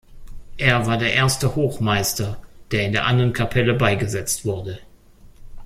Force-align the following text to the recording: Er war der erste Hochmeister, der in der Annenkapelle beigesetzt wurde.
Er 0.57 0.87
war 0.87 0.97
der 0.97 1.13
erste 1.13 1.53
Hochmeister, 1.53 2.39
der 2.71 2.87
in 2.87 2.91
der 2.91 3.05
Annenkapelle 3.05 3.75
beigesetzt 3.75 4.45
wurde. 4.45 4.79